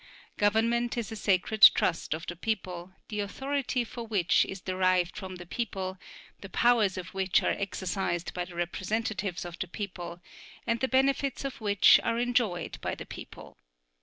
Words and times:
Government 0.35 0.97
is 0.97 1.11
a 1.11 1.15
sacred 1.15 1.61
trust 1.75 2.15
of 2.15 2.25
the 2.25 2.35
people, 2.35 2.93
the 3.09 3.19
authority 3.19 3.83
for 3.83 4.01
which 4.03 4.45
is 4.47 4.59
derived 4.59 5.15
from 5.15 5.35
the 5.35 5.45
people, 5.45 5.99
the 6.39 6.49
powers 6.49 6.97
of 6.97 7.13
which 7.13 7.43
are 7.43 7.51
exercised 7.51 8.33
by 8.33 8.45
the 8.45 8.55
representatives 8.55 9.45
of 9.45 9.59
the 9.59 9.67
people, 9.67 10.19
and 10.65 10.79
the 10.79 10.87
benefits 10.87 11.45
of 11.45 11.61
which 11.61 11.99
are 12.03 12.17
enjoyed 12.17 12.81
by 12.81 12.95
the 12.95 13.05
people. 13.05 13.59